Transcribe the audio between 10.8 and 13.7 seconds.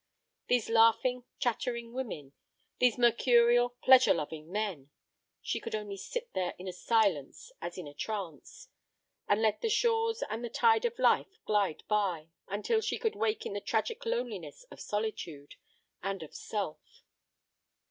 of life glide by, until she could wake in the